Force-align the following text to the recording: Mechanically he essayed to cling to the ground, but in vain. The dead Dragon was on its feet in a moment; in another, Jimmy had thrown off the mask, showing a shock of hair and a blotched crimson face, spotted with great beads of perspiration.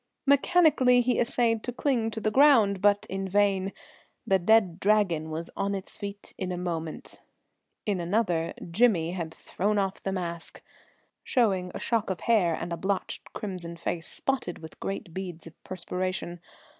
Mechanically 0.25 1.01
he 1.01 1.19
essayed 1.19 1.61
to 1.61 1.71
cling 1.71 2.09
to 2.09 2.19
the 2.19 2.31
ground, 2.31 2.81
but 2.81 3.05
in 3.07 3.27
vain. 3.27 3.71
The 4.25 4.39
dead 4.39 4.79
Dragon 4.79 5.29
was 5.29 5.51
on 5.55 5.75
its 5.75 5.95
feet 5.95 6.33
in 6.39 6.51
a 6.51 6.57
moment; 6.57 7.19
in 7.85 7.99
another, 7.99 8.55
Jimmy 8.71 9.11
had 9.11 9.31
thrown 9.31 9.77
off 9.77 10.01
the 10.01 10.11
mask, 10.11 10.63
showing 11.23 11.71
a 11.75 11.79
shock 11.79 12.09
of 12.09 12.21
hair 12.21 12.55
and 12.55 12.73
a 12.73 12.77
blotched 12.77 13.31
crimson 13.33 13.77
face, 13.77 14.07
spotted 14.07 14.57
with 14.57 14.79
great 14.79 15.13
beads 15.13 15.45
of 15.45 15.63
perspiration. 15.63 16.39